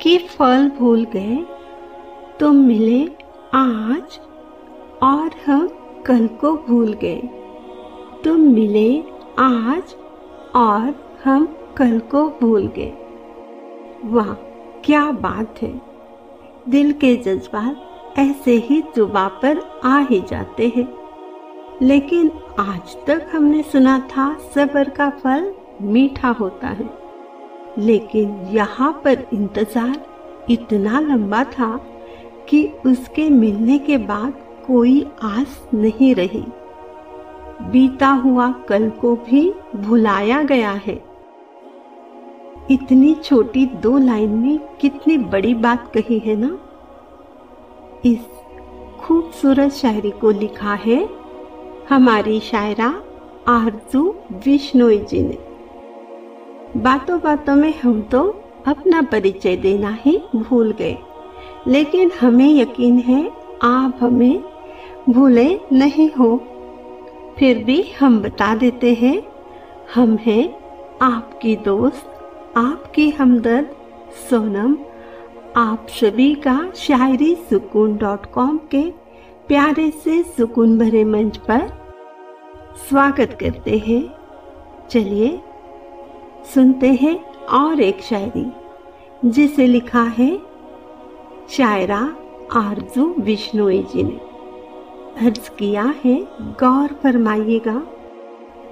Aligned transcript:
कि 0.00 0.18
फल 0.18 0.70
भूल 0.78 1.04
गए 1.04 1.46
तो 2.40 2.52
मिले 2.52 3.06
आज 3.54 4.20
और 5.02 5.30
हम 5.46 5.68
कल 6.06 6.26
को 6.26 6.56
भूल 6.56 6.92
गए। 6.92 7.20
तुम 8.24 8.40
मिले 8.40 9.04
आज 9.38 9.94
और 10.54 10.94
हम 11.24 11.56
कल 11.76 11.98
को 11.98 12.28
भूल 12.28 12.66
गए। 12.66 12.92
वाह, 14.04 14.32
क्या 14.84 15.10
बात 15.10 15.62
है। 15.62 15.80
दिल 16.68 16.92
के 16.92 17.16
जज्बात 17.16 17.90
ऐसे 18.18 18.52
ही 18.52 18.82
जुबा 18.96 19.28
पर 19.28 19.80
आ 19.84 19.98
ही 19.98 20.20
जाते 20.20 20.72
हैं। 20.76 20.88
लेकिन 21.82 22.30
आज 22.58 22.96
तक 23.06 23.26
हमने 23.32 23.62
सुना 23.62 23.98
था 23.98 24.34
सबर 24.54 24.88
का 24.88 25.10
फल 25.10 25.54
मीठा 25.82 26.28
होता 26.28 26.66
है। 26.66 27.03
लेकिन 27.78 28.34
यहाँ 28.50 28.92
पर 29.04 29.26
इंतज़ार 29.32 30.46
इतना 30.50 31.00
लंबा 31.00 31.44
था 31.44 31.76
कि 32.48 32.66
उसके 32.86 33.28
मिलने 33.30 33.78
के 33.78 33.98
बाद 33.98 34.32
कोई 34.66 35.06
आस 35.22 35.62
नहीं 35.74 36.14
रही। 36.14 36.44
बीता 37.62 38.08
हुआ 38.08 38.50
कल 38.68 38.88
को 38.90 39.14
भी 39.16 39.52
भुलाया 39.76 40.42
गया 40.42 40.72
है। 40.86 40.94
इतनी 42.70 43.14
छोटी 43.14 43.64
दो 43.66 43.96
लाइन 43.98 44.30
में 44.30 44.58
कितनी 44.80 45.16
बड़ी 45.18 45.54
बात 45.54 45.90
कही 45.94 46.18
है 46.18 46.36
ना? 46.36 46.58
इस 48.04 48.20
खूबसूरत 49.00 49.72
शायरी 49.72 50.10
को 50.10 50.30
लिखा 50.30 50.74
है 50.74 51.08
हमारी 51.90 52.38
शायरा 52.40 52.88
आरज़ू 53.48 54.04
बिश्नोई 54.44 54.98
जी 55.00 55.22
ने। 55.22 55.38
बातों 56.76 57.20
बातों 57.20 57.54
में 57.56 57.74
हम 57.82 58.02
तो 58.02 58.44
अपना 58.66 59.02
परिचय 59.02 59.56
देना 59.56 59.98
ही 60.00 60.22
भूल 60.36 60.72
गए। 60.72 60.96
लेकिन 61.66 62.10
हमें 62.20 62.60
यकीन 62.60 62.98
है, 62.98 63.30
आप 63.62 63.98
हमें 64.00 64.44
भूले 65.10 65.60
नहीं 65.72 66.10
हो। 66.10 66.36
फिर 67.38 67.64
भी 67.64 67.82
हम 68.00 68.20
बता 68.20 68.54
देते 68.54 68.94
हैं, 68.94 69.22
हम 69.94 70.16
हैं 70.16 70.54
आपकी 71.02 71.56
दोस्त, 71.56 72.10
आपकी 72.56 73.10
हमदर्द, 73.10 73.70
सोनम। 74.30 74.76
आप 75.56 75.86
सभी 75.90 76.34
का 76.34 76.72
शायरी 76.76 77.34
सुकून 77.34 77.96
डॉट 77.96 78.26
कॉम 78.26 78.58
के 78.58 78.90
प्यारे 79.48 79.90
से 79.90 80.22
सुकून 80.22 80.78
भरे 80.78 81.04
मंच 81.04 81.36
पर 81.36 81.72
स्वागत 82.88 83.36
करते 83.40 83.78
हैं। 83.78 84.14
चलिए 84.90 85.40
सुनते 86.44 86.88
हैं 86.92 87.24
और 87.34 87.80
एक 87.80 88.00
शायरी, 88.00 88.46
जिसे 89.28 89.66
लिखा 89.66 90.02
है 90.02 90.42
शायरा 91.48 91.98
आरज़ू 92.52 93.14
बिश्नोई 93.18 93.82
जी 93.82 94.02
ने। 94.02 94.20
अर्ज़ 95.26 95.50
किया 95.50 95.94
है, 96.04 96.16
गौर 96.40 96.88
फरमाइएगा, 97.02 97.82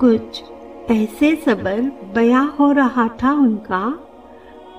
कुछ 0.00 0.42
ऐसे 0.90 1.34
सबर 1.36 1.80
बया 2.14 2.40
हो 2.60 2.72
रहा 2.72 3.08
था 3.22 3.32
उनका, 3.32 3.98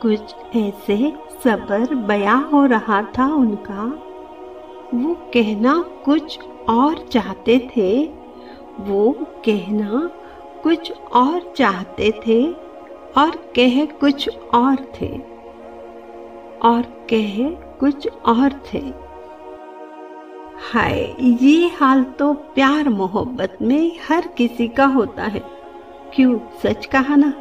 कुछ 0.01 0.35
ऐसे 0.55 1.13
सबर 1.43 1.95
बया 1.95 2.33
हो 2.33 2.65
रहा 2.65 3.01
था 3.17 3.33
उनका। 3.33 3.85
वो 4.93 5.13
कहना 5.33 5.73
कुछ 6.05 6.39
और 6.69 7.07
चाहते 7.11 7.59
थे, 7.77 8.05
वो 8.79 9.11
कहना 9.45 10.09
कुछ 10.63 10.91
और 11.13 11.53
चाहते 11.57 12.11
थे। 12.27 12.64
और 13.17 13.29
कह 13.55 13.85
कुछ 13.85 14.29
और 14.53 14.75
थे। 14.75 15.07
और 16.57 16.81
कह 17.13 17.49
कुछ 17.79 18.07
और 18.07 18.61
थे। 18.73 19.05
हाय, 20.73 21.15
ये 21.21 21.67
हाल 21.67 22.03
तो 22.03 22.33
प्यार 22.33 22.89
मोहब्बत 22.89 23.57
में 23.61 23.91
हर 24.09 24.27
किसी 24.27 24.67
का 24.67 24.85
होता 24.85 25.23
है। 25.23 25.41
क्यों 26.15 26.39
सच 26.63 26.85
कहा 26.85 27.15
ना? 27.15 27.33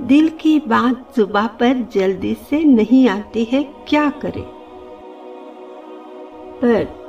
दिल 0.00 0.28
की 0.28 0.60
बात 0.60 1.16
जुबा 1.16 1.46
पर 1.46 1.88
जल्दी 1.92 2.34
से 2.34 2.64
नहीं 2.64 3.08
आती 3.08 3.44
है, 3.44 3.62
क्या 3.62 4.10
करे? 4.10 4.44
पर 6.60 7.00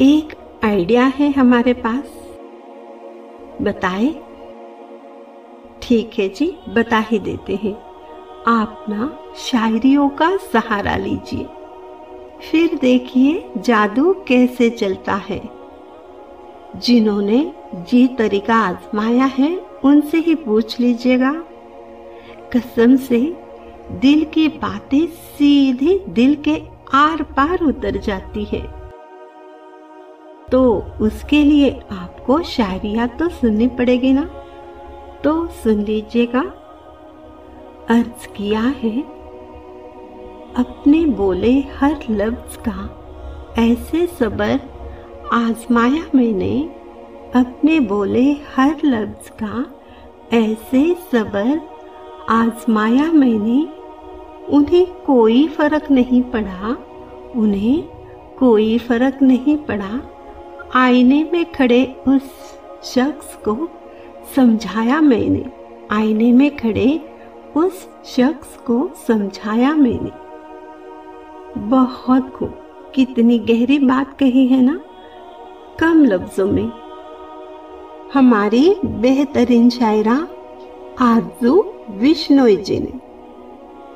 एक 0.00 0.36
आइडिया 0.64 1.04
है 1.04 1.30
हमारे 1.30 1.72
पास। 1.72 2.36
बताए 3.62 4.31
ठीक 5.92 6.10
है 6.18 6.28
जी, 6.28 6.58
बता 6.68 6.98
ही 6.98 7.18
देते 7.18 7.56
हैं। 7.56 7.82
आप 8.46 8.84
ना 8.88 9.18
शायरियों 9.36 10.08
का 10.08 10.36
सहारा 10.36 10.96
लीजिए। 10.96 11.44
फिर 12.50 12.78
देखिए 12.78 13.50
जादू 13.58 14.12
कैसे 14.28 14.70
चलता 14.70 15.14
है। 15.14 15.50
जिन्होंने 16.76 17.52
जी 17.74 18.08
तरीका 18.08 18.56
आजमाया 18.56 19.24
है, 19.24 19.60
उनसे 19.84 20.18
ही 20.18 20.34
पूछ 20.34 20.80
लीजिएगा। 20.80 21.32
कसम 22.56 22.96
से 22.96 23.36
दिल 23.92 24.24
की 24.24 24.48
बातें 24.48 25.06
सीधी 25.06 25.98
दिल 26.08 26.34
के 26.34 26.62
आर 26.94 27.22
पार 27.22 27.62
उतर 27.62 27.96
जाती 27.96 28.44
है। 28.44 28.92
तो 30.52 30.84
उसके 31.00 31.44
लिए 31.44 31.80
आपको 31.92 32.42
शायरिया 32.42 33.06
तो 33.06 33.28
सुननी 33.28 33.68
पड़ेगी 33.68 34.12
ना? 34.12 34.41
तो 35.24 35.32
सुन 35.54 35.82
लीजिएगा। 35.82 36.40
अर्ज़ 37.90 38.26
किया 38.28 38.60
है, 38.60 39.00
अपने 40.56 41.04
बोले 41.16 41.52
हर 41.76 41.98
लफ्ज 42.10 42.56
का 42.68 42.88
ऐसे 43.58 44.06
सबर 44.18 44.60
आजमाया 45.32 46.02
मैंने, 46.14 46.56
अपने 47.34 47.78
बोले 47.80 48.24
हर 48.56 48.80
लफ्ज 48.84 49.28
का 49.42 49.64
ऐसे 50.32 50.82
सबर 51.12 51.60
आजमाया 52.30 53.10
मैंने, 53.12 53.62
उन्हें 54.48 54.86
कोई 55.04 55.46
फ़र्क 55.48 55.90
नहीं 55.90 56.22
पड़ा, 56.32 56.76
उन्हें 57.36 57.82
कोई 58.38 58.76
फ़र्क 58.78 59.22
नहीं 59.22 59.56
पड़ा, 59.64 60.00
आईने 60.74 61.22
में 61.32 61.44
खड़े 61.52 61.84
उस 62.08 62.30
शख्स 62.84 63.34
को 63.44 63.54
समझाया 64.36 65.00
मैंने। 65.00 65.44
आईने 65.90 66.32
में 66.32 66.56
खड़े 66.56 67.14
उस 67.56 67.88
शख्स 68.04 68.56
को 68.56 68.90
समझाया 69.08 69.74
मैंने। 69.74 70.10
बहुत 71.60 72.30
खूब। 72.30 72.58
कितनी 72.94 73.38
गहरी 73.38 73.78
बात 73.78 74.18
कही 74.18 74.46
है 74.46 74.62
ना? 74.62 74.80
कम 75.80 76.04
लफ्जों 76.04 76.46
में। 76.46 76.72
हमारी 78.14 78.76
बेहतरीन 78.84 79.70
शायरा 79.70 80.28
आरज़ू 81.00 81.74
विश्नोई 81.90 82.56
जी 82.56 82.78
ने। 82.78 82.92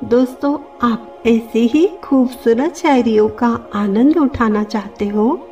दोस्तों, 0.07 0.57
आप 0.91 1.23
ऐसी 1.25 1.67
ही 1.67 1.89
खूबसूरत 2.03 2.75
शायरियों 2.75 3.29
का 3.29 3.69
आनंद 3.73 4.17
उठाना 4.17 4.63
चाहते 4.63 5.07
हो? 5.07 5.47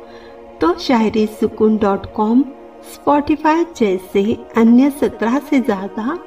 तो 0.60 0.74
शायरी 0.74 1.26
सुकून 1.26 1.76
डॉट 1.76 2.12
कॉम 2.12 2.44
स्पॉटिफाई 2.92 3.64
जैसे 3.76 4.22
अन्य 4.56 4.90
सत्रह 4.90 5.38
से 5.40 5.60
ज़्यादा 5.60 6.18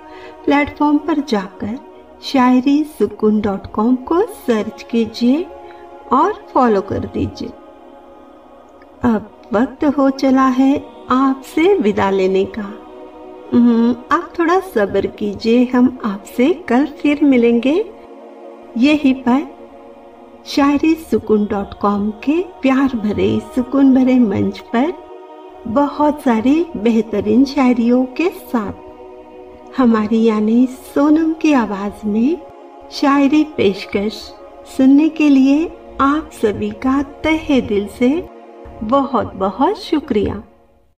प्लेटफॉर्म 0.45 0.97
पर 0.97 1.19
जाकर 1.29 1.77
शायरी 2.23 2.83
सुकून 2.99 3.39
डॉट 3.41 3.67
कॉम 3.67 3.95
को 4.07 4.21
सर्च 4.47 4.83
कीजिए 4.83 5.45
और 6.11 6.33
फॉलो 6.53 6.81
कर 6.81 7.05
दीजिए। 7.13 7.49
अब 9.03 9.29
वक्त 9.53 9.83
हो 9.97 10.09
चला 10.09 10.47
है 10.47 10.75
आपसे 11.11 11.73
विदा 11.73 12.09
लेने 12.09 12.43
का। 12.57 12.63
हम्म, 13.53 13.95
आप 14.11 14.33
थोड़ा 14.39 14.59
सब्र 14.65 15.07
कीजिए 15.09 15.63
हम 15.65 15.97
आपसे 16.05 16.51
कल 16.69 16.85
फिर 17.01 17.23
मिलेंगे। 17.23 17.73
यही 18.77 19.13
पर 19.27 19.47
शायरी 20.45 20.93
सुकून 21.11 21.45
डॉट 21.45 21.73
कॉम 21.73 22.09
के 22.23 22.41
प्यार 22.61 22.95
भरे 22.95 23.29
सुकून 23.55 23.93
भरे 23.95 24.19
मंच 24.19 24.59
पर 24.73 24.91
बहुत 25.67 26.21
सारे 26.21 26.65
बेहतरीन 26.77 27.45
शायरियों 27.45 28.05
के 28.05 28.29
साथ। 28.29 28.73
हमारी 29.77 30.23
यानी 30.23 30.67
सोनम 30.67 31.33
की 31.33 31.53
आवाज़ 31.53 32.07
में 32.07 32.37
शायरी 32.91 33.43
पेशकश 33.43 34.13
सुनने 34.77 35.09
के 35.09 35.29
लिए 35.29 35.71
आप 36.01 36.29
सभी 36.33 36.69
का 36.69 37.01
तहे 37.01 37.61
दिल 37.61 37.87
से 37.87 38.29
बहुत 38.83 39.33
बहुत 39.33 39.77
शुक्रिया। 39.77 40.43